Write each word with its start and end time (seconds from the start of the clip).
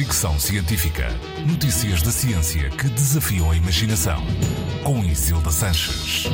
Fricção 0.00 0.40
Científica. 0.40 1.08
Notícias 1.46 2.00
da 2.00 2.10
ciência 2.10 2.70
que 2.70 2.88
desafiam 2.88 3.50
a 3.50 3.54
imaginação. 3.54 4.16
Com 4.82 5.04
Isilda 5.04 5.50
Sanches. 5.50 6.24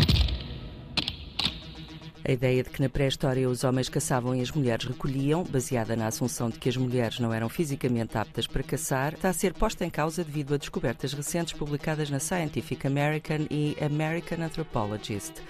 A 2.24 2.30
ideia 2.30 2.62
de 2.62 2.71
que 2.71 2.80
na 2.80 2.88
pré-história 2.88 3.50
os 3.50 3.64
homens 3.64 3.88
caçavam 3.88 4.37
e 4.37 4.40
as 4.40 4.52
mulheres 4.52 4.87
recolhiam, 4.87 5.42
baseada 5.42 5.96
na 5.96 6.06
assunção 6.06 6.48
de 6.48 6.60
que 6.60 6.68
as 6.68 6.76
mulheres 6.76 7.18
não 7.18 7.34
eram 7.34 7.48
fisicamente 7.48 8.16
aptas 8.16 8.46
para 8.46 8.62
caçar, 8.62 9.14
está 9.14 9.30
a 9.30 9.32
ser 9.32 9.52
posta 9.52 9.85
em 9.85 9.91
causa 9.91 10.23
devido 10.23 10.55
a 10.55 10.59
descobertas 10.59 11.12
recentes 11.12 11.53
publicadas 11.53 12.09
na 12.09 12.21
Scientific 12.21 12.87
American 12.87 13.48
e 13.51 13.77
American 13.85 14.45
Anthropologist. 14.45 15.43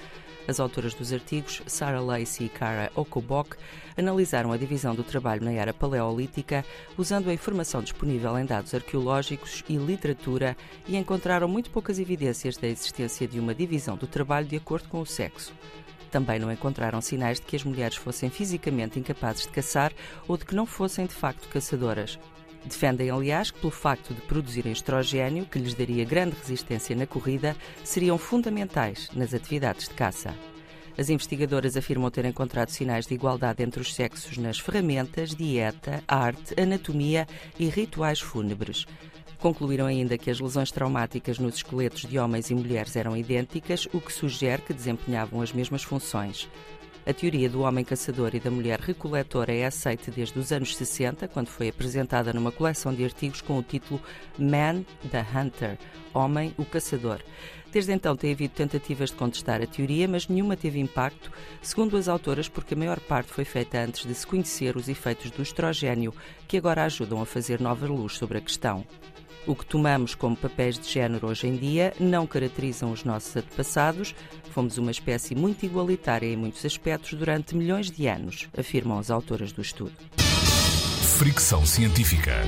As 0.48 0.60
autoras 0.60 0.94
dos 0.94 1.12
artigos, 1.12 1.60
Sarah 1.66 2.00
Lacey 2.00 2.46
e 2.46 2.48
Kara 2.48 2.92
Okobok, 2.95 3.56
analisaram 3.96 4.52
a 4.52 4.56
divisão 4.56 4.95
do 4.95 5.02
trabalho 5.02 5.45
na 5.45 5.52
era 5.52 5.74
paleolítica 5.74 6.64
usando 6.96 7.28
a 7.28 7.34
informação 7.34 7.82
disponível 7.82 8.38
em 8.38 8.45
dados 8.45 8.72
arqueológicos 8.72 9.64
e 9.68 9.77
literatura 9.77 10.56
e 10.87 10.96
encontraram 10.96 11.48
muito 11.48 11.70
poucas 11.70 11.98
evidências 11.98 12.56
da 12.56 12.68
existência 12.68 13.27
de 13.27 13.40
uma 13.40 13.54
divisão 13.54 13.96
do 13.96 14.06
trabalho 14.06 14.46
de 14.46 14.56
acordo 14.56 14.88
com 14.88 15.01
o 15.01 15.06
sexo. 15.06 15.52
Também 16.10 16.38
não 16.38 16.52
encontraram 16.52 17.01
sinais 17.01 17.40
de 17.40 17.46
que 17.46 17.56
as 17.56 17.65
mulheres 17.65 17.96
fossem 17.96 18.30
fisicamente 18.30 18.98
incapazes 18.98 19.42
de 19.42 19.48
caçar 19.48 19.92
ou 20.28 20.37
de 20.37 20.45
que 20.45 20.54
não 20.54 20.65
fossem 20.65 21.06
de 21.06 21.15
facto 21.15 21.48
caçadoras. 21.48 22.18
Defendem, 22.66 23.11
aliás, 23.11 23.52
que 23.52 23.61
pelo 23.61 23.70
facto 23.70 24.12
de 24.12 24.20
produzirem 24.23 24.73
estrogênio, 24.73 25.47
que 25.47 25.59
lhes 25.59 25.73
daria 25.73 26.05
grande 26.05 26.37
resistência 26.37 26.97
na 26.97 27.07
corrida, 27.07 27.57
seriam 27.84 28.19
fundamentais 28.19 29.09
nas 29.15 29.33
atividades 29.33 29.88
de 29.88 29.95
caça. 29.95 30.34
As 30.98 31.09
investigadoras 31.09 31.77
afirmam 31.77 32.10
ter 32.10 32.24
encontrado 32.24 32.71
sinais 32.71 33.07
de 33.07 33.15
igualdade 33.15 33.62
entre 33.62 33.80
os 33.80 33.95
sexos 33.95 34.37
nas 34.37 34.59
ferramentas, 34.59 35.34
dieta, 35.34 36.02
arte, 36.09 36.60
anatomia 36.60 37.29
e 37.59 37.69
rituais 37.69 38.19
fúnebres. 38.19 38.85
Concluíram 39.38 39.87
ainda 39.87 40.19
que 40.19 40.30
as 40.30 40.41
lesões 40.41 40.73
traumáticas 40.73 41.38
nos 41.38 41.57
esqueletos 41.57 42.02
de 42.02 42.18
homens 42.18 42.51
e 42.51 42.55
mulheres 42.55 42.96
eram 42.96 43.16
idênticas, 43.16 43.87
o 43.93 44.01
que 44.01 44.12
sugere 44.12 44.62
que 44.62 44.74
desempenhavam 44.74 45.40
as 45.40 45.52
mesmas 45.52 45.85
funções. 45.85 46.49
A 47.09 47.15
teoria 47.15 47.49
do 47.49 47.60
homem 47.60 47.85
caçador 47.85 48.35
e 48.35 48.40
da 48.40 48.51
mulher 48.51 48.80
recoletora 48.80 49.54
é 49.54 49.65
aceita 49.65 50.10
desde 50.10 50.37
os 50.40 50.51
anos 50.51 50.76
60, 50.76 51.29
quando 51.29 51.46
foi 51.46 51.68
apresentada 51.68 52.32
numa 52.32 52.51
coleção 52.51 52.93
de 52.93 53.04
artigos 53.04 53.40
com 53.40 53.57
o 53.57 53.62
título 53.62 54.02
Man 54.37 54.82
the 55.09 55.24
Hunter 55.32 55.79
Homem 56.12 56.52
o 56.59 56.65
Caçador. 56.65 57.21
Desde 57.71 57.93
então 57.93 58.16
tem 58.16 58.32
havido 58.32 58.54
tentativas 58.54 59.10
de 59.10 59.16
contestar 59.16 59.62
a 59.62 59.66
teoria, 59.68 60.09
mas 60.09 60.27
nenhuma 60.27 60.57
teve 60.57 60.80
impacto, 60.80 61.30
segundo 61.62 61.96
as 61.96 62.09
autoras, 62.09 62.49
porque 62.49 62.74
a 62.74 62.77
maior 62.77 62.99
parte 62.99 63.32
foi 63.32 63.45
feita 63.45 63.79
antes 63.79 64.04
de 64.04 64.12
se 64.12 64.27
conhecer 64.27 64.77
os 64.77 64.88
efeitos 64.88 65.31
do 65.31 65.43
estrogênio, 65.43 66.12
que 66.49 66.56
agora 66.56 66.82
ajudam 66.82 67.22
a 67.22 67.27
fazer 67.27 67.60
nova 67.60 67.87
luz 67.87 68.15
sobre 68.15 68.38
a 68.38 68.41
questão. 68.41 68.84
O 69.47 69.55
que 69.55 69.65
tomamos 69.65 70.15
como 70.15 70.37
papéis 70.37 70.77
de 70.77 70.91
género 70.91 71.28
hoje 71.28 71.47
em 71.47 71.56
dia 71.56 71.93
não 72.00 72.27
caracterizam 72.27 72.91
os 72.91 73.05
nossos 73.05 73.37
antepassados. 73.37 74.15
Fomos 74.50 74.77
uma 74.77 74.91
espécie 74.91 75.37
muito 75.37 75.65
igualitária 75.65 76.27
em 76.27 76.37
muitos 76.37 76.65
aspectos 76.65 77.15
durante 77.15 77.55
milhões 77.55 77.91
de 77.91 78.09
anos, 78.09 78.49
afirmam 78.59 78.99
as 78.99 79.11
autoras 79.11 79.53
do 79.53 79.62
estudo. 79.62 79.93
Fricção 81.19 81.65
científica. 81.65 82.43